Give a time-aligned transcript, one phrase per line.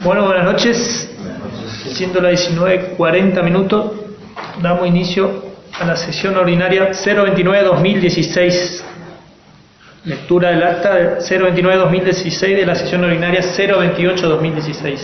[0.00, 1.10] Bueno, buenas noches.
[1.88, 3.94] Siendo las 19.40 minutos,
[4.62, 5.42] damos inicio
[5.72, 8.82] a la sesión ordinaria 029-2016.
[10.04, 14.98] Lectura del acta 029-2016 de la sesión ordinaria 028-2016.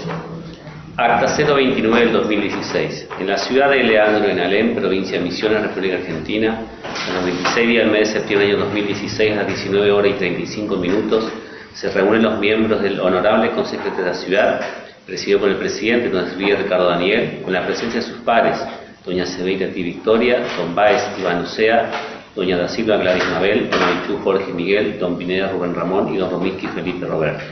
[0.96, 3.08] Acta 029 del 2016.
[3.18, 6.60] En la ciudad de Leandro, en Alem, provincia de Misiones, República Argentina,
[7.08, 10.12] en los 26 días del mes de septiembre del año 2016 a las 19 horas
[10.12, 11.32] y 35 minutos,
[11.74, 14.60] se reúnen los miembros del Honorable Consejo de la Ciudad,
[15.06, 18.58] presidido por el presidente, don Silvia Ricardo Daniel, con la presencia de sus pares,
[19.04, 19.74] doña Seveira T.
[19.74, 21.90] Victoria, don Baez Iván Ocea,
[22.34, 26.30] doña Da Silva Gladys Mabel, don Aitú Jorge Miguel, don Pineda Rubén Ramón y don
[26.30, 27.44] Romiski Felipe Roberto.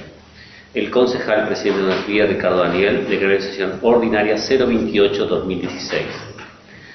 [0.74, 6.02] El concejal presidente de la Energía, Ricardo Daniel, declaró sesión ordinaria 028-2016.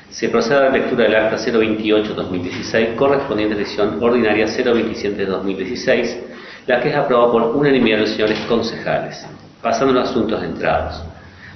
[0.09, 6.17] Se procede a la lectura del acta 028-2016 correspondiente a la sesión ordinaria 027-2016,
[6.65, 9.23] la que es aprobada por unanimidad de los señores concejales.
[9.61, 11.03] Pasando a los asuntos entrados.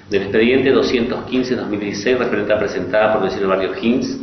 [0.09, 4.17] Del expediente 215-2016, referente a presentada por el señor Barrio Hinz,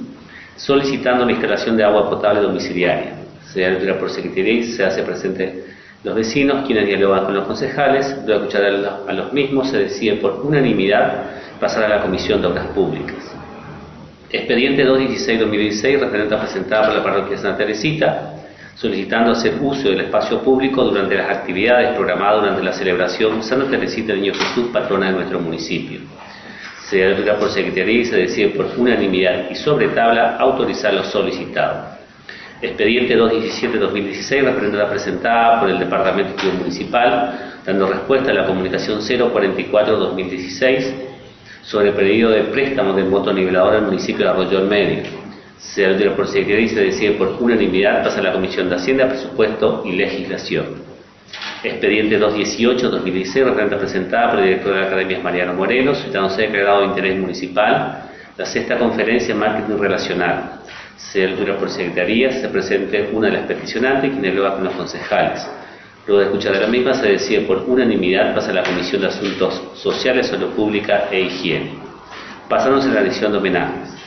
[0.57, 3.15] solicitando la instalación de agua potable domiciliaria.
[3.53, 5.65] Se da por secretaría y se hace presente
[6.05, 8.65] los vecinos, quienes dialogan con los concejales, luego de escuchar
[9.09, 11.25] a los mismos, se decide por unanimidad
[11.59, 13.17] pasar a la Comisión de Obras Públicas.
[14.31, 18.35] Expediente 216-2016, referente a presentada por la parroquia de Santa Teresita,
[18.79, 24.13] solicitando hacer uso del espacio público durante las actividades programadas durante la celebración Santa Teresita
[24.13, 26.01] Niño Jesús, patrona de nuestro municipio.
[26.89, 31.99] Se da por secretaría y se decide por unanimidad y sobre tabla autorizar lo solicitado.
[32.63, 40.93] Expediente 217-2016, referente presentada por el Departamento Municipal, dando respuesta a la comunicación 044-2016
[41.63, 45.28] sobre el pedido de préstamo del nivelador al municipio de Arroyo del Medio.
[45.59, 49.09] Se altera por secretaría y se decide por unanimidad pasa a la Comisión de Hacienda,
[49.09, 50.89] Presupuesto y Legislación.
[51.63, 56.87] Expediente 218-2016, referente presentada por el director de la Academia Mariano Morelos, citándose declarado de
[56.87, 58.05] interés municipal
[58.37, 60.59] la sexta conferencia en marketing relacional
[60.99, 65.49] se altura por secretaría, se presente una de las peticionantes, quien dialoga con los concejales.
[66.07, 69.09] Luego de escuchar a la misma, se decide por unanimidad pasa a la Comisión de
[69.09, 71.79] Asuntos Sociales, Salud Pública e Higiene.
[72.49, 73.98] Pasamos a la edición de homenajes.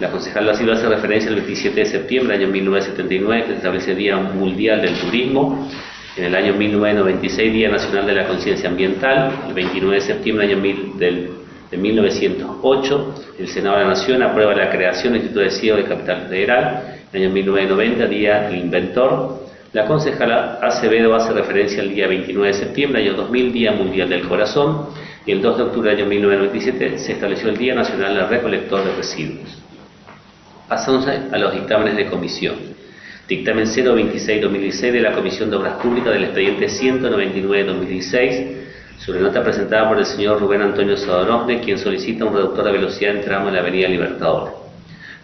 [0.00, 3.94] La concejal Silva hace referencia al 27 de septiembre del año 1979, que se establece
[3.94, 5.68] Día Mundial del Turismo.
[6.16, 9.30] En el año 1996, Día Nacional de la Conciencia Ambiental.
[9.48, 11.30] El 29 de septiembre del año del
[11.70, 15.84] de 1908, el Senado de la Nación aprueba la creación del Instituto de Ciego de
[15.84, 16.98] Capital Federal.
[17.12, 19.44] En el año 1990, Día del Inventor.
[19.72, 24.28] La concejala Acevedo hace referencia al día 29 de septiembre, año 2000, Día Mundial del
[24.28, 24.86] Corazón.
[25.26, 28.84] Y el 2 de octubre del año 1997 se estableció el Día Nacional del Recolector
[28.84, 29.63] de Residuos.
[30.68, 32.54] Pasamos a los dictámenes de comisión.
[33.28, 38.46] Dictamen 026-2016 de la Comisión de Obras Públicas del expediente 199-2016
[38.98, 43.14] sobre nota presentada por el señor Rubén Antonio Sadonosne, quien solicita un reductor de velocidad
[43.14, 44.52] en tramo de la Avenida Libertador.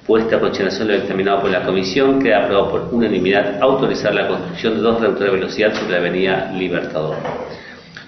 [0.07, 4.75] Puesta a consideración lo examinado por la Comisión, queda aprobado por unanimidad autorizar la construcción
[4.75, 7.17] de dos reductores de velocidad sobre la Avenida Libertador.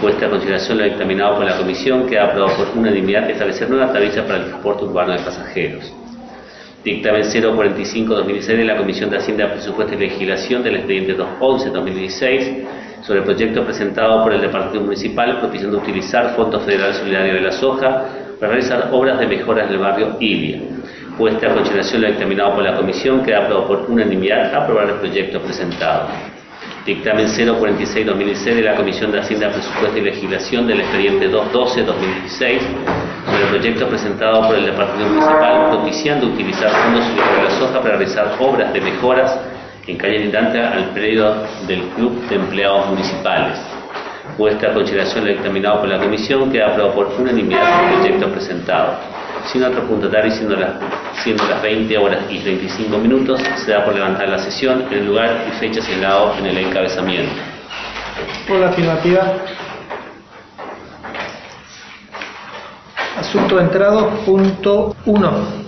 [0.00, 4.22] Puesta a consideración lo examinado por la Comisión, queda aprobado por unanimidad establecer nueva tarifa
[4.22, 5.92] para el transporte urbano de pasajeros.
[6.82, 12.64] Dictamen 045-2016 de la Comisión de Hacienda, Presupuesto y Legislación del expediente 211-2016
[13.02, 17.52] sobre el proyecto presentado por el Departamento Municipal propiciando utilizar Fondo Federal Solidario de la
[17.52, 18.06] Soja
[18.40, 20.62] para realizar obras de mejoras del barrio Ilia.
[21.18, 25.42] Puesta a consideración lo examinado por la Comisión, queda aprobado por unanimidad aprobar el proyecto
[25.42, 26.08] presentado.
[26.86, 32.60] Dictamen 046-2016 de la Comisión de Hacienda, Presupuesto y Legislación del expediente 212-2016
[33.26, 37.96] sobre el proyecto presentado por el Departamento Municipal propiciando utilizar fondos de la soja para
[37.96, 39.38] realizar obras de mejoras
[39.86, 41.34] en calle lindante al predio
[41.66, 43.58] del Club de Empleados Municipales.
[44.38, 49.09] Puesta a consideración el dictaminado por la Comisión, queda aprobado por unanimidad el proyecto presentado.
[49.46, 50.70] Sin otro punto tarde, siendo las,
[51.22, 55.06] siendo las 20 horas y 35 minutos, se da por levantar la sesión en el
[55.06, 57.32] lugar y fecha señalado en el encabezamiento.
[58.46, 59.34] Por la afirmativa.
[63.18, 65.60] Asunto entrado, punto 1.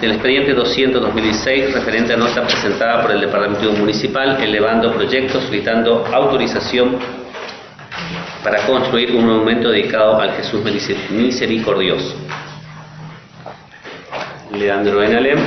[0.00, 6.98] Del expediente 200-2016 referente a nota presentada por el Departamento Municipal elevando proyectos solicitando autorización
[8.42, 10.60] para construir un monumento dedicado al Jesús
[11.10, 12.16] misericordioso.
[14.52, 15.38] Leandro Enalem,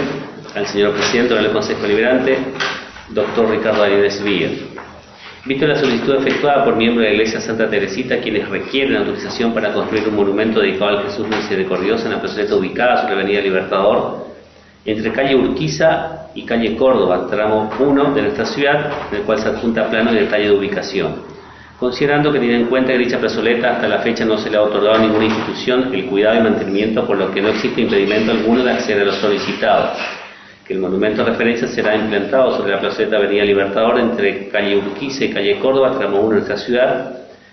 [0.56, 2.38] al señor presidente del Consejo Deliberante,
[3.10, 4.50] doctor Ricardo Arides Villa.
[5.46, 9.74] Visto la solicitud efectuada por miembros de la Iglesia Santa Teresita, quienes requieren autorización para
[9.74, 14.26] construir un monumento dedicado al Jesús misericordioso en la plazoleta ubicada sobre la Avenida Libertador,
[14.86, 19.50] entre calle Urquiza y calle Córdoba, tramo 1 de nuestra ciudad, en el cual se
[19.50, 21.35] adjunta plano y detalle de ubicación.
[21.80, 24.62] Considerando que tiene en cuenta que dicha plazoleta hasta la fecha no se le ha
[24.62, 28.64] otorgado a ninguna institución el cuidado y mantenimiento, por lo que no existe impedimento alguno
[28.64, 29.98] de acceder a los solicitados,
[30.66, 35.26] que el monumento de referencia será implantado sobre la plazoleta Avenida Libertador entre calle Urquiza
[35.26, 37.12] y calle Córdoba, tramo 1 de nuestra ciudad,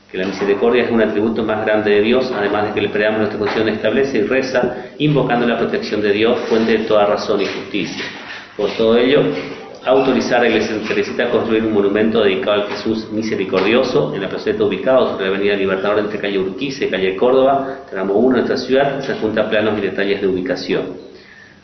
[0.08, 3.24] que la misericordia es un atributo más grande de Dios, además de que el preámbulo
[3.24, 7.40] de nuestra Constitución establece y reza, invocando la protección de Dios, fuente de toda razón
[7.40, 8.04] y justicia.
[8.56, 9.22] Por todo ello,
[9.84, 14.62] autorizar a Iglesia Teresita a construir un monumento dedicado al Jesús misericordioso en la placeta
[14.64, 18.56] ubicado sobre la Avenida Libertador entre calle Urquiza y calle Córdoba, tramo 1 de nuestra
[18.56, 21.12] ciudad, se junta planos y detalles de ubicación.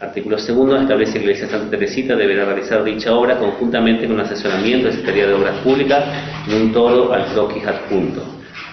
[0.01, 4.87] Artículo segundo establece que la Iglesia Santa Teresita deberá realizar dicha obra conjuntamente con asesoramiento
[4.87, 6.05] de Secretaría de Obras Públicas
[6.49, 8.23] y un todo al croquis adjunto.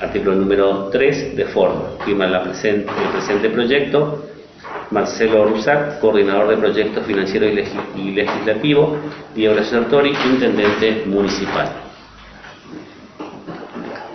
[0.02, 1.98] Artículo número 3, de forma.
[2.04, 4.35] Firma la presente, el presente proyecto
[4.92, 7.52] Marcelo Rusac, coordinador de proyectos financieros
[7.96, 8.98] y, legislativo,
[9.36, 11.70] y Horacio Sartori, intendente municipal.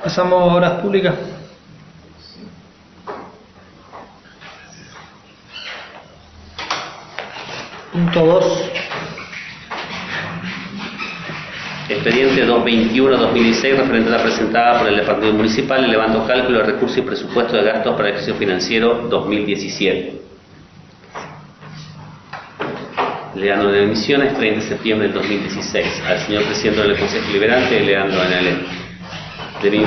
[0.03, 1.15] Pasamos a obras públicas.
[7.93, 8.71] Punto 2.
[11.91, 17.03] Expediente 221-2016 referente a la presentada por el Departamento Municipal elevando cálculo de recursos y
[17.03, 20.30] presupuesto de gastos para el ejercicio financiero 2017.
[23.41, 26.03] Leandro de Emisiones, 30 de septiembre del 2016.
[26.07, 28.57] Al señor presidente del Consejo Liberante, Leandro Anale.
[29.63, 29.83] De mi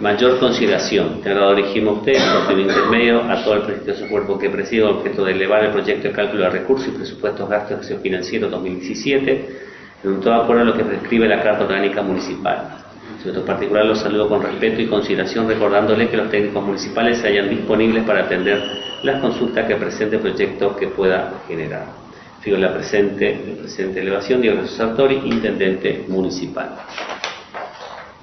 [0.00, 4.38] mayor consideración, te lo dirigimos a usted, por el intermedio, a todo el prestigioso cuerpo
[4.38, 7.74] que presido, objeto de elevar el proyecto de cálculo de recursos y presupuestos gastos de
[7.76, 9.70] ejercicio financiero 2017
[10.04, 12.82] en todo acuerdo a lo que prescribe la Carta Orgánica Municipal.
[13.22, 17.28] En otro particular los saludo con respeto y consideración recordándole que los técnicos municipales se
[17.28, 18.62] hayan disponibles para atender
[19.02, 21.99] las consultas que presente el proyecto que pueda generar.
[22.40, 26.70] Fijo la presente, el presente elevación, Diego Sartori, Intendente Municipal.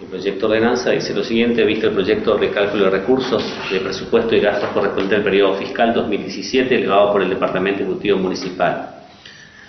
[0.01, 3.79] El proyecto de ordenanza dice lo siguiente, visto el proyecto de cálculo de recursos de
[3.79, 8.97] presupuesto y gastos correspondiente al periodo fiscal 2017 elevado por el Departamento Ejecutivo Municipal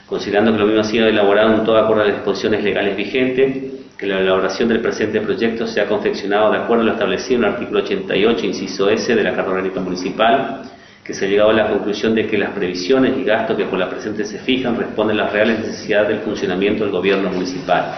[0.08, 3.56] considerando que lo mismo ha sido elaborado en todo acuerdo a las disposiciones legales vigentes,
[3.98, 7.52] que la elaboración del presente proyecto sea confeccionado de acuerdo a lo establecido en el
[7.52, 10.62] artículo 88, inciso S de la Carta Orgánica Municipal,
[11.08, 13.78] que se ha llegado a la conclusión de que las previsiones y gastos que por
[13.78, 17.94] la presente se fijan responden a las reales necesidades del funcionamiento del gobierno municipal,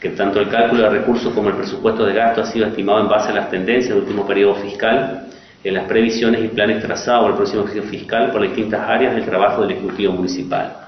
[0.00, 3.08] que tanto el cálculo de recursos como el presupuesto de gasto ha sido estimado en
[3.08, 5.28] base a las tendencias del último periodo fiscal,
[5.62, 9.24] en las previsiones y planes trazados el próximo ejercicio fiscal por las distintas áreas del
[9.24, 10.78] trabajo del Ejecutivo Municipal.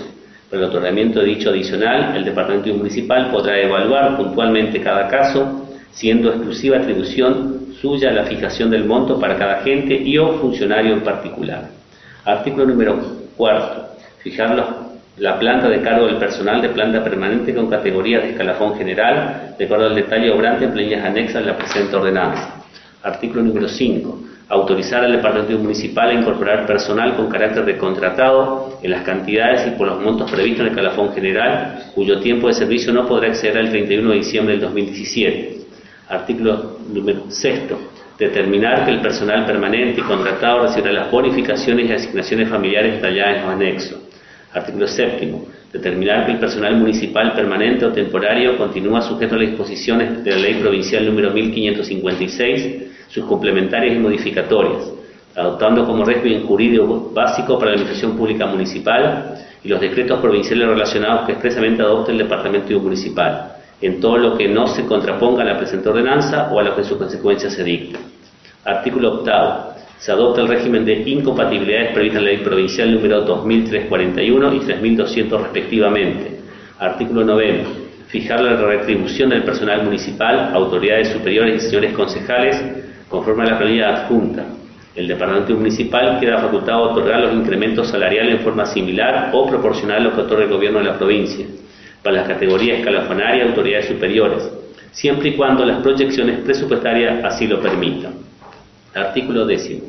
[0.49, 6.29] Para el otorgamiento de dicho adicional, el Departamento Municipal podrá evaluar puntualmente cada caso, siendo
[6.29, 11.69] exclusiva atribución suya la fijación del monto para cada agente y o funcionario en particular.
[12.25, 12.99] Artículo número
[13.37, 13.89] cuarto.
[14.19, 14.55] Fijar
[15.17, 19.65] la planta de cargo del personal de planta permanente con categorías de escalafón general, de
[19.65, 22.55] acuerdo al detalle obrante en planillas anexas en la presente ordenanza.
[23.03, 24.28] Artículo número 5.
[24.51, 29.77] Autorizar al Departamento Municipal a incorporar personal con carácter de contratado en las cantidades y
[29.77, 33.59] por los montos previstos en el escalafón general, cuyo tiempo de servicio no podrá exceder
[33.59, 35.57] al 31 de diciembre del 2017.
[36.07, 37.61] Artículo número 6.
[38.17, 43.41] Determinar que el personal permanente y contratado recibirá las bonificaciones y asignaciones familiares detalladas en
[43.43, 43.99] los anexos.
[44.51, 45.31] Artículo 7.
[45.71, 50.37] Determinar que el personal municipal permanente o temporario continúa sujeto a las disposiciones de la
[50.37, 54.91] Ley Provincial número 1556, sus complementarias y modificatorias,
[55.35, 61.25] adoptando como régimen jurídico básico para la Administración Pública Municipal y los decretos provinciales relacionados
[61.25, 65.57] que expresamente adopte el Departamento Municipal, en todo lo que no se contraponga a la
[65.57, 67.99] presente ordenanza o a lo que en su consecuencia se dicta.
[68.65, 74.53] Artículo octavo se adopta el régimen de incompatibilidades previsto en la ley provincial número 2341
[74.53, 76.39] y 3200 respectivamente.
[76.79, 77.63] Artículo 9.
[78.07, 82.63] Fijar la retribución del personal municipal, autoridades superiores y señores concejales
[83.09, 84.45] conforme a la planilla adjunta.
[84.95, 89.97] El departamento municipal queda facultado a otorgar los incrementos salariales en forma similar o proporcional
[89.97, 91.45] a lo que otorga el gobierno de la provincia,
[92.03, 94.49] para las categorías escalafonaria y autoridades superiores,
[94.91, 98.13] siempre y cuando las proyecciones presupuestarias así lo permitan.
[98.95, 99.81] Artículo décimo.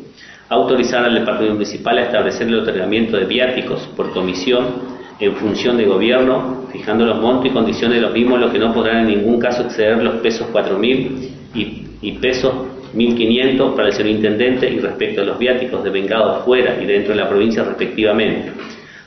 [0.49, 5.85] Autorizar al Departamento Municipal a establecer el otorgamiento de viáticos por comisión en función de
[5.85, 9.39] gobierno, fijando los montos y condiciones de los mismos, lo que no podrán en ningún
[9.39, 12.53] caso exceder los pesos 4.000 y, y pesos
[12.95, 17.21] 1.500 para el señor intendente y respecto a los viáticos devengados fuera y dentro de
[17.21, 18.53] la provincia respectivamente,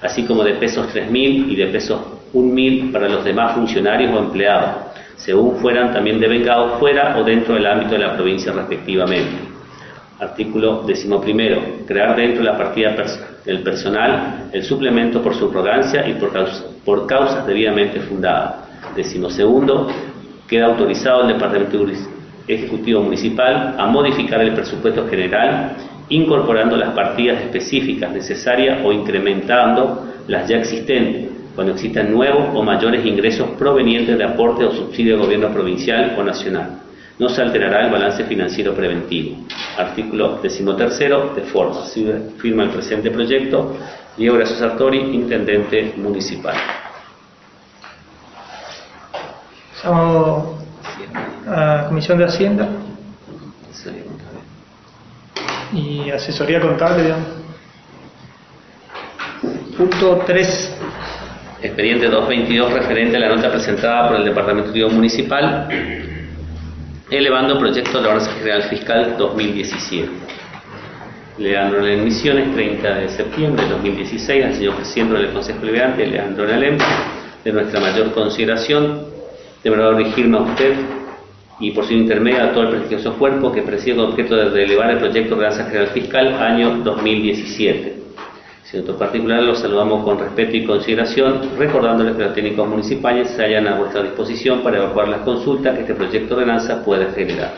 [0.02, 2.00] así como de pesos 3.000 y de pesos
[2.34, 7.66] 1.000 para los demás funcionarios o empleados, según fueran también devengados fuera o dentro del
[7.66, 9.54] ámbito de la provincia respectivamente.
[10.20, 11.62] Artículo decimoprimero.
[11.86, 12.96] Crear dentro de la partida
[13.46, 16.32] del personal el suplemento por subrogancia y por,
[16.86, 18.56] por causas debidamente fundadas.
[18.96, 19.88] Decimosegundo.
[20.48, 21.78] Queda autorizado el Departamento
[22.48, 25.76] Ejecutivo Municipal a modificar el presupuesto general
[26.10, 33.06] incorporando las partidas específicas necesarias o incrementando las ya existentes cuando existan nuevos o mayores
[33.06, 36.84] ingresos provenientes de aporte o subsidio del gobierno provincial o nacional
[37.20, 39.38] no se alterará el balance financiero preventivo.
[39.78, 41.82] Artículo decimotercero, de forma.
[42.38, 43.76] Firma el presente proyecto
[44.18, 46.56] Diego Gracias Sartori, Intendente Municipal.
[51.48, 52.68] A Comisión de Hacienda
[55.74, 57.28] y Asesoría Contable, digamos.
[59.78, 60.78] Punto 3.
[61.64, 65.68] Expediente 222 referente a la nota presentada por el Departamento Municipal
[67.10, 70.10] elevando proyecto de la Orden General Fiscal 2017.
[71.38, 76.48] Leandro en Misiones, 30 de septiembre de 2016, al señor presidente del Consejo Liberante, Leandro
[76.48, 76.78] Nalem,
[77.44, 79.08] de nuestra mayor consideración,
[79.64, 80.76] deberá dirigirme a usted
[81.64, 84.92] y por su intermedio a todo el prestigioso cuerpo que preside con objeto de elevar
[84.92, 88.04] el proyecto de Orden General Fiscal año 2017
[88.74, 93.68] en particular, los saludamos con respeto y consideración, recordándoles que los técnicos municipales se hallan
[93.68, 97.52] a vuestra disposición para evacuar las consultas que este proyecto de ordenanza puede generar.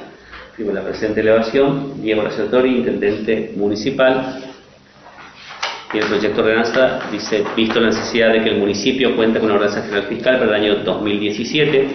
[0.56, 4.42] Primero, la presente elevación, Diego Racetori, Intendente Municipal.
[5.94, 9.50] Y el proyecto de ordenanza dice, visto la necesidad de que el municipio cuente con
[9.50, 11.88] una ordenanza general fiscal para el año 2017,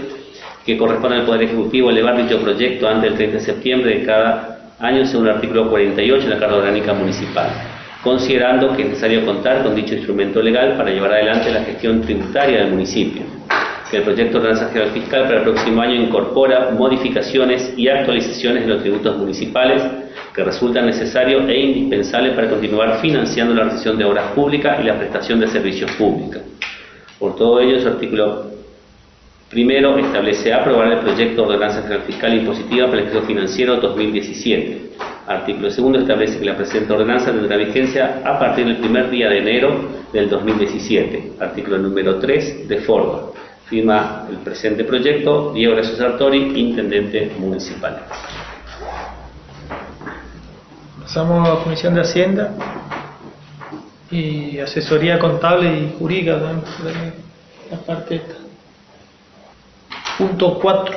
[0.71, 4.61] que corresponde al Poder Ejecutivo elevar dicho proyecto antes del 30 de septiembre de cada
[4.79, 7.51] año según el artículo 48 de la Carta Orgánica Municipal
[8.05, 12.61] considerando que es necesario contar con dicho instrumento legal para llevar adelante la gestión tributaria
[12.61, 13.23] del municipio.
[13.91, 18.73] Que el proyecto de transacción fiscal para el próximo año incorpora modificaciones y actualizaciones de
[18.73, 19.83] los tributos municipales
[20.35, 24.97] que resultan necesarios e indispensables para continuar financiando la realización de obras públicas y la
[24.97, 26.41] prestación de servicios públicos.
[27.19, 28.60] Por todo ello, su artículo
[29.51, 34.91] primero establece aprobar el proyecto de ordenanza fiscal impositiva para el ejercicio financiero 2017
[35.31, 39.39] Artículo segundo establece que la presente ordenanza tendrá vigencia a partir del primer día de
[39.39, 41.35] enero del 2017.
[41.39, 43.29] Artículo número 3 de forma.
[43.67, 48.01] Firma el presente proyecto Diego Gracias Sartori, Intendente Municipal.
[51.01, 52.53] Pasamos a la Comisión de Hacienda.
[54.11, 56.41] y asesoría contable y jurídica
[57.71, 58.50] la parte esta.
[60.21, 60.97] Punto 4.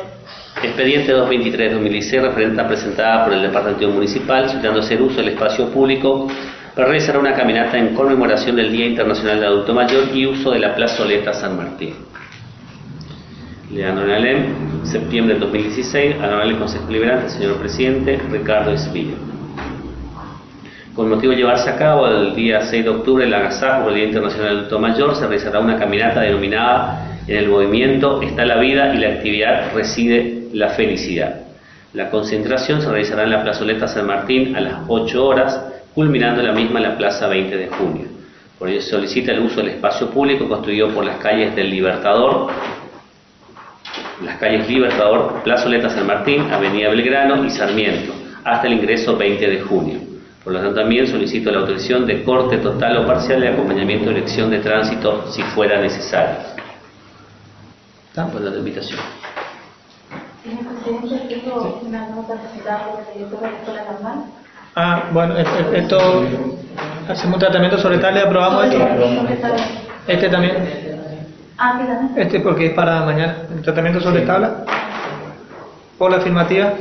[0.64, 6.28] Expediente 223-2016, referente presentada por el Departamento Municipal, solicitándose el uso del espacio público
[6.76, 10.60] para realizar una caminata en conmemoración del Día Internacional del Adulto Mayor y uso de
[10.60, 11.94] la plazoleta San Martín.
[13.72, 19.16] Leandro Nalem, septiembre del 2016, honorable Consejo Liberante, señor presidente, Ricardo Espino.
[20.98, 24.00] Con motivo de llevarse a cabo el día 6 de octubre el agasajo por el
[24.00, 28.58] Día Internacional del Adulto Mayor, se realizará una caminata denominada En el movimiento está la
[28.58, 31.42] vida y la actividad reside la felicidad.
[31.94, 35.64] La concentración se realizará en la plazoleta San Martín a las 8 horas,
[35.96, 38.08] culminando la misma en la Plaza 20 de junio.
[38.60, 42.48] Por ello se solicita el uso del espacio público construido por las calles del Libertador,
[44.24, 48.14] las calles Libertador, Plazoleta San Martín, Avenida Belgrano y Sarmiento,
[48.44, 50.00] hasta el ingreso 20 de junio.
[50.44, 54.16] Por lo tanto, también solicito la autorización de corte total o parcial de acompañamiento de
[54.16, 56.53] dirección de tránsito si fuera necesario.
[58.16, 59.00] Por la invitación.
[64.76, 66.24] Ah, bueno, esto,
[67.10, 68.78] hacemos un tratamiento sobre tal y aprobamos esto.
[70.08, 70.56] Este también.
[71.58, 71.82] Ah,
[72.18, 73.38] Este porque es para mañana.
[73.56, 74.64] El tratamiento sobre tabla.
[75.98, 76.74] Por la afirmativa.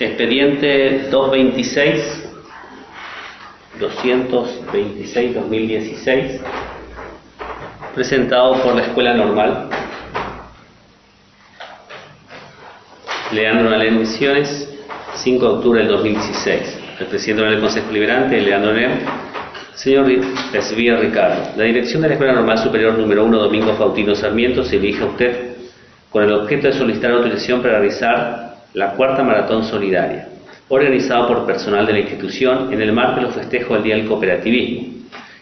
[0.00, 2.28] Expediente 226,
[3.78, 6.40] 226-2016,
[7.94, 9.68] presentado por la Escuela Normal.
[13.32, 14.68] Leandro Nalén Misiones,
[15.14, 16.78] 5 de octubre del 2016.
[17.00, 19.00] El presidente del Consejo Liberante, Leandro Nalén,
[19.74, 20.10] Señor
[20.52, 24.78] Esvía Ricardo, la dirección de la Escuela Normal Superior número 1 Domingo Fautino Sarmiento se
[24.78, 25.50] dirige a usted
[26.10, 30.28] con el objeto de solicitar autorización para realizar la cuarta maratón solidaria,
[30.68, 34.06] organizada por personal de la institución en el marco de los festejos del Día del
[34.06, 34.99] Cooperativismo.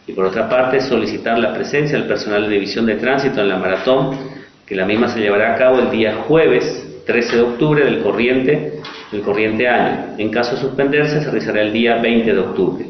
[0.08, 3.58] Y por otra parte, solicitar la presencia del personal de división de tránsito en la
[3.58, 4.16] maratón,
[4.66, 8.80] que la misma se llevará a cabo el día jueves 13 de octubre del corriente,
[9.12, 10.14] del corriente año.
[10.16, 12.86] En caso de suspenderse, se realizará el día 20 de octubre.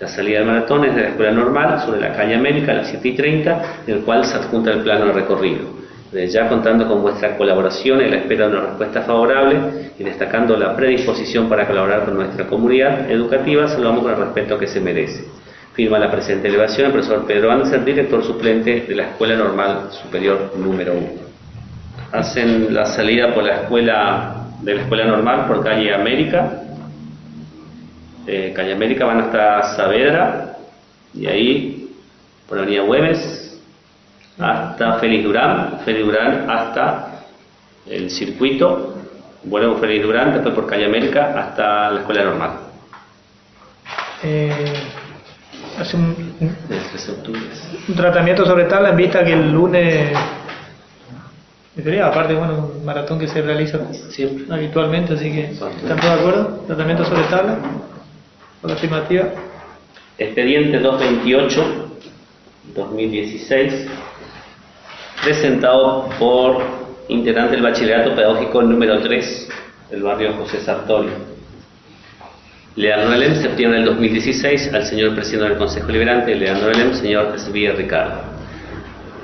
[0.00, 2.88] La salida del maratón es de la Escuela Normal sobre la calle América a las
[2.88, 5.82] 7 y 30, del cual se adjunta el plano de recorrido.
[6.10, 9.58] Ya contando con vuestra colaboración y la espera de una respuesta favorable
[9.98, 14.66] y destacando la predisposición para colaborar con nuestra comunidad educativa, saludamos con el respeto que
[14.66, 15.41] se merece.
[15.74, 20.52] Firma la presente elevación el profesor Pedro Anderson, director suplente de la Escuela Normal Superior
[20.56, 21.08] número 1.
[22.12, 26.62] Hacen la salida por la escuela de la Escuela Normal por calle América,
[28.26, 30.56] eh, Calle América van hasta Saavedra
[31.14, 31.90] y ahí
[32.46, 33.60] por la avenida Güemes
[34.38, 37.24] hasta Félix Durán, Félix Durán hasta
[37.86, 38.94] el circuito,
[39.44, 42.50] vuelvo Félix Durán, después por Calle América hasta la escuela normal.
[44.22, 44.54] Eh,
[45.78, 46.34] hace un,
[47.88, 50.16] un, tratamiento sobre tal en vista que el lunes
[51.74, 53.78] sería aparte bueno un maratón que se realiza
[54.10, 54.54] Siempre.
[54.54, 57.58] habitualmente así que están todos de acuerdo tratamiento sobre tabla
[58.68, 59.28] la afirmativa.
[60.18, 61.88] Expediente 228,
[62.74, 63.86] 2016,
[65.24, 66.62] presentado por
[67.08, 69.48] integrante del Bachillerato Pedagógico número 3
[69.90, 71.31] del barrio José Sartorio.
[72.74, 77.72] Leandro Elem, septiembre del 2016, al señor presidente del Consejo Liberante, Leandro Elem, señor Sevilla
[77.72, 78.22] Ricardo.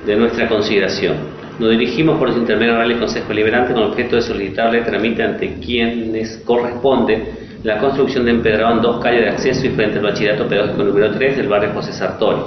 [0.04, 1.16] De nuestra consideración,
[1.58, 6.42] nos dirigimos por los intermediarios del Consejo Liberante con objeto de solicitarle tramite ante quienes
[6.44, 7.32] corresponde
[7.62, 11.11] la construcción de empedrado en dos calles de acceso y frente al bachillerato pedagógico número
[11.11, 12.42] 3 del barrio José Sartori.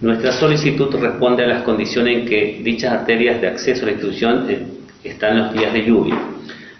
[0.00, 4.46] Nuestra solicitud responde a las condiciones en que dichas arterias de acceso a la institución
[4.48, 4.66] eh,
[5.04, 6.18] están los días de lluvia.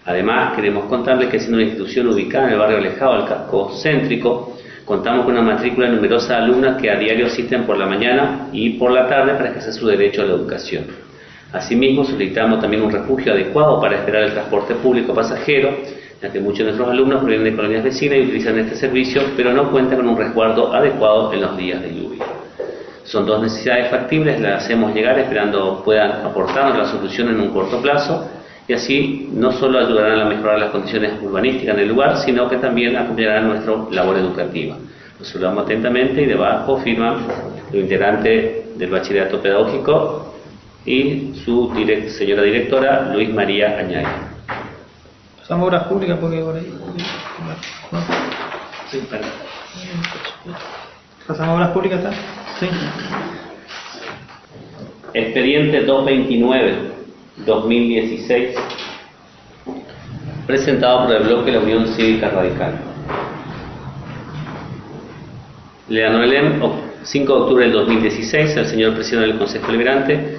[0.05, 4.57] Además, queremos contarles que siendo una institución ubicada en el barrio alejado del casco céntrico,
[4.85, 8.71] contamos con una matrícula de numerosas alumnas que a diario asisten por la mañana y
[8.71, 10.87] por la tarde para ejercer su derecho a la educación.
[11.53, 15.71] Asimismo, solicitamos también un refugio adecuado para esperar el transporte público pasajero
[16.23, 19.53] ya que muchos de nuestros alumnos provienen de colonias vecinas y utilizan este servicio, pero
[19.53, 22.25] no cuentan con un resguardo adecuado en los días de lluvia.
[23.05, 27.83] Son dos necesidades factibles, las hacemos llegar esperando puedan aportarnos la solución en un corto
[27.83, 28.29] plazo
[28.73, 32.97] y así no solo ayudarán a mejorar las condiciones urbanísticas del lugar, sino que también
[32.97, 34.79] acompañarán nuestra labor educativa.
[35.19, 37.19] Lo saludamos atentamente y debajo firma
[37.71, 40.35] el integrante del bachillerato pedagógico
[40.87, 41.71] y su
[42.17, 44.09] señora directora Luis María Añaya.
[45.39, 46.73] Pasamos obras públicas porque por ahí.
[48.91, 49.29] Sí, perdón.
[51.27, 52.13] Pasamos obras públicas, ¿está?
[52.59, 52.69] Sí.
[55.13, 57.02] Expediente 229,
[57.45, 58.55] 2016,
[60.47, 62.75] presentado por el bloque la Unión Cívica Radical.
[65.89, 66.61] Leanolem,
[67.03, 70.39] 5 de octubre del 2016, el señor presidente del Consejo Liberante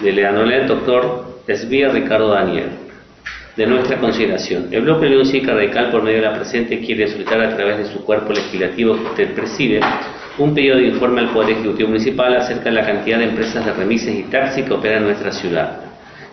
[0.00, 2.70] de Leanolem, doctor Esbía Ricardo Daniel.
[3.56, 7.06] De nuestra consideración, el bloque de Unión Cívica Radical, por medio de la presente, quiere
[7.06, 9.80] solicitar a través de su cuerpo legislativo que usted preside
[10.38, 13.72] un pedido de informe al Poder Ejecutivo Municipal acerca de la cantidad de empresas de
[13.74, 15.91] remises y taxis que operan en nuestra ciudad,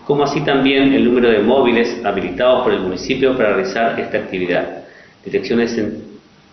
[0.10, 4.80] como así también el número de móviles habilitados por el municipio para realizar esta actividad,
[5.24, 5.80] direcciones,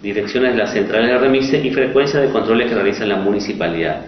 [0.03, 4.03] direcciones de las centrales de remises y frecuencia de controles que realiza la municipalidad.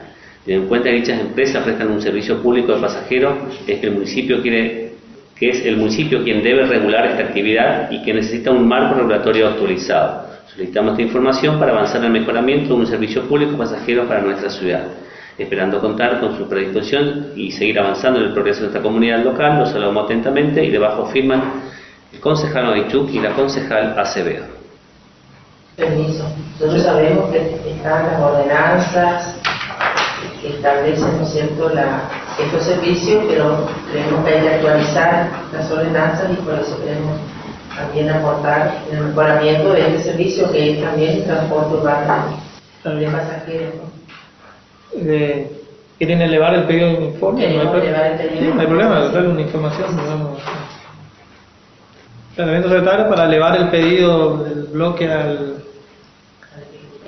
[0.44, 4.42] Teniendo en cuenta que dichas empresas prestan un servicio público de pasajeros, es el municipio
[4.42, 10.26] quien debe regular esta actividad y que necesita un marco regulatorio actualizado.
[10.52, 14.50] Solicitamos esta información para avanzar en el mejoramiento de un servicio público pasajero para nuestra
[14.50, 14.88] ciudad.
[15.38, 19.60] Esperando contar con su predisposición y seguir avanzando en el progreso de nuestra comunidad local,
[19.60, 21.62] los saludamos atentamente y debajo firman
[22.12, 24.46] el concejal Noichuk y la concejal Acevedo.
[25.76, 26.24] Permiso.
[26.58, 27.38] Nosotros sabemos que
[27.70, 29.36] están las ordenanzas
[30.42, 32.02] que establecen, ¿no es la,
[32.36, 37.16] estos servicios, pero creemos que hay que actualizar las ordenanzas y por eso queremos
[37.76, 42.36] también aportar el mejoramiento de este servicio que es también transporte urbano
[42.82, 43.97] de pasajeros.
[44.94, 45.52] Eh,
[45.98, 47.40] ¿Quieren elevar el pedido de informe?
[47.40, 49.96] Queremos no hay, pro- elevar el pedido de no hay problema, darle una información.
[49.96, 50.38] Vamos.
[52.36, 55.56] Tratamiento secretario para elevar el pedido del bloque al,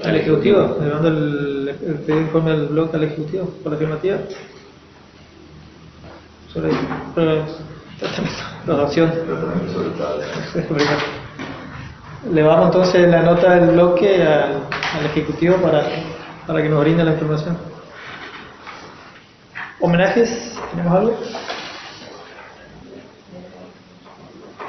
[0.05, 4.17] al Ejecutivo, elevando el, el pedido de informe del bloque al Ejecutivo por la afirmativa.
[6.53, 6.71] Sobre
[7.15, 7.43] sobre
[8.01, 9.13] tratamiento, donación.
[12.29, 14.65] Elevamos entonces la nota del bloque al,
[14.99, 15.85] al Ejecutivo para,
[16.45, 17.57] para que nos brinde la información.
[19.81, 20.29] ¿Homenajes?
[20.71, 21.17] ¿Tenemos algo?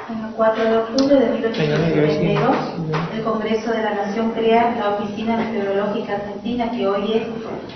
[0.08, 4.74] En el 4 de octubre de Venga, 1872, venga, el Congreso de la Nación crea
[4.78, 7.26] la Oficina Meteorológica Argentina, que hoy es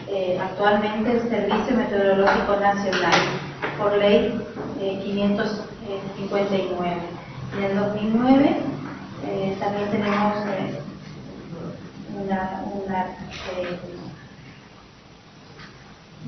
[0.08, 3.20] eh, actualmente el Servicio Meteorológico Nacional,
[3.78, 4.40] por ley
[4.80, 6.96] eh, 559.
[7.58, 8.56] En el 2009
[9.26, 10.80] eh, también tenemos eh,
[12.24, 13.06] una, una,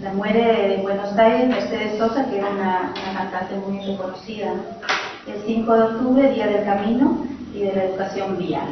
[0.03, 4.55] la muere en Buenos Aires Mercedes Sosa, que era una, una cantante muy reconocida.
[4.55, 5.33] ¿no?
[5.33, 8.69] El 5 de octubre, Día del Camino y de la Educación Vial.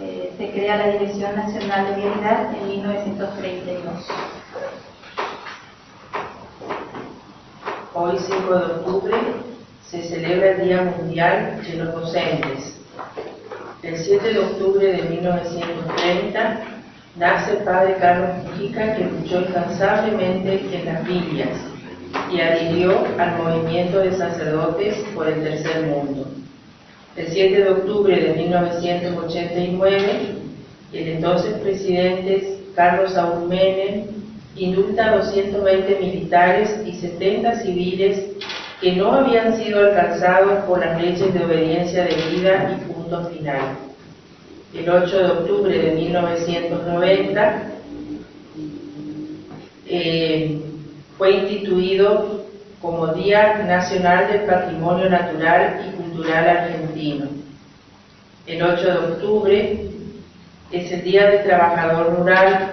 [0.00, 4.06] Eh, se crea la Dirección Nacional de Vialidad en 1932.
[7.94, 9.16] Hoy, 5 de octubre,
[9.82, 12.78] se celebra el Día Mundial de los Docentes.
[13.82, 16.75] El 7 de octubre de 1930
[17.18, 21.58] nace el padre Carlos Mujica, que luchó incansablemente en las villas
[22.32, 26.26] y adhirió al movimiento de sacerdotes por el tercer mundo.
[27.16, 30.02] El 7 de octubre de 1989,
[30.92, 34.04] el entonces presidente Carlos Saúl Menem
[34.54, 38.26] indulta a 220 militares y 70 civiles
[38.80, 43.78] que no habían sido alcanzados por las leyes de obediencia debida y punto final.
[44.76, 47.62] El 8 de octubre de 1990
[49.86, 50.60] eh,
[51.16, 52.44] fue instituido
[52.82, 57.26] como Día Nacional del Patrimonio Natural y Cultural Argentino.
[58.46, 59.86] El 8 de octubre
[60.70, 62.72] es el Día del Trabajador Rural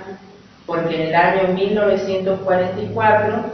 [0.66, 3.46] porque en el año 1944,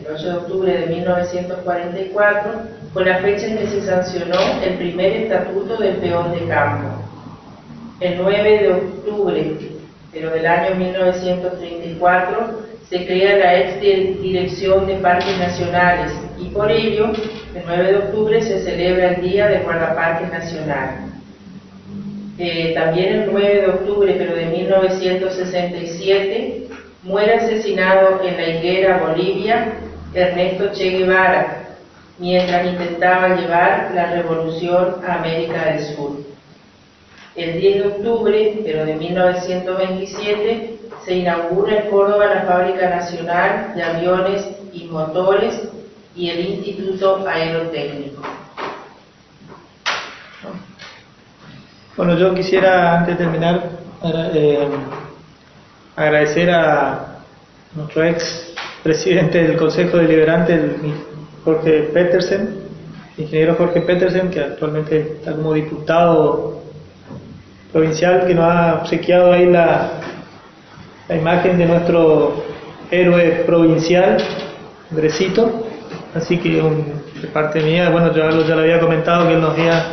[0.00, 2.52] el 8 de octubre de 1944,
[2.92, 7.05] fue la fecha en que se sancionó el primer estatuto del peón de campo.
[7.98, 9.56] El 9 de octubre,
[10.12, 13.80] pero del año 1934, se crea la ex
[14.20, 17.06] Dirección de Parques Nacionales y por ello,
[17.54, 21.06] el 9 de octubre se celebra el Día del Guardaparques Nacional.
[22.38, 26.68] Eh, también el 9 de octubre, pero de 1967,
[27.02, 29.72] muere asesinado en la higuera Bolivia
[30.12, 31.62] Ernesto Che Guevara,
[32.18, 36.25] mientras intentaba llevar la revolución a América del Sur.
[37.36, 43.82] El 10 de octubre, pero de 1927, se inaugura en Córdoba la Fábrica Nacional de
[43.82, 45.68] Aviones y Motores
[46.14, 48.22] y el Instituto Aerotécnico.
[51.96, 53.70] Bueno, yo quisiera, antes de terminar,
[54.34, 54.68] eh,
[55.94, 57.18] agradecer a
[57.74, 60.76] nuestro ex presidente del Consejo Deliberante, el
[61.44, 62.62] Jorge Petersen,
[63.18, 66.55] ingeniero Jorge Petersen, que actualmente está como diputado
[67.72, 69.90] provincial, que nos ha obsequiado ahí la,
[71.08, 72.44] la imagen de nuestro
[72.90, 74.18] héroe provincial,
[74.90, 75.66] Andresito.
[76.14, 79.58] Así que un- de parte mía, bueno, yo ya lo había comentado que él nos
[79.58, 79.84] iba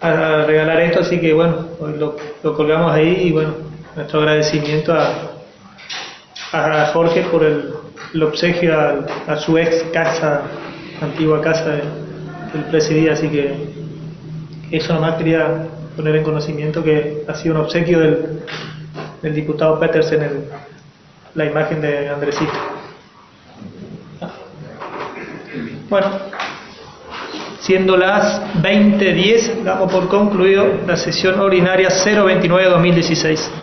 [0.00, 3.54] a regalar esto, así que bueno, hoy lo, lo colgamos ahí y bueno,
[3.94, 5.12] nuestro agradecimiento a,
[6.52, 7.72] a Jorge por el,
[8.14, 10.42] el obsequio a, a, su ex casa,
[11.00, 11.82] antigua casa de,
[12.54, 13.54] del presidía, así que
[14.70, 18.40] eso nomás quería poner en conocimiento que ha sido un obsequio del,
[19.22, 20.44] del diputado Petersen en
[21.34, 22.52] la imagen de Andresito.
[25.88, 26.06] Bueno,
[27.60, 33.61] siendo las 20.10, damos por concluido la sesión ordinaria 029-2016.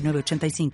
[0.00, 0.70] 906985.